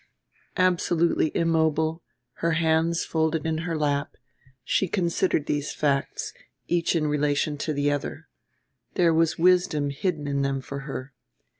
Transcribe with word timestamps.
Absolutely 0.57 1.31
immobile, 1.37 2.01
her 2.37 2.53
hands 2.53 3.05
folded 3.05 3.45
in 3.45 3.59
her 3.59 3.77
lap, 3.77 4.17
she 4.63 4.87
considered 4.87 5.45
these 5.45 5.71
facts, 5.73 6.33
each 6.67 6.95
in 6.95 7.05
relation 7.05 7.55
to 7.59 7.71
the 7.71 7.91
other: 7.91 8.27
there 8.95 9.13
was 9.13 9.37
wisdom 9.37 9.91
hidden 9.91 10.25
in 10.27 10.41
them 10.41 10.59
for 10.59 10.79
her. 10.89 11.13